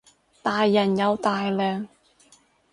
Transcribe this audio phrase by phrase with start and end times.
[0.41, 1.87] 大人有大量